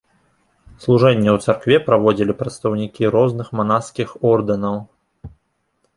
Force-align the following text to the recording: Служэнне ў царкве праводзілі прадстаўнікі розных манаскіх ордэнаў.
Служэнне 0.85 1.29
ў 1.33 1.37
царкве 1.49 1.77
праводзілі 1.89 2.33
прадстаўнікі 2.41 3.13
розных 3.19 3.47
манаскіх 3.61 4.19
ордэнаў. 4.35 4.77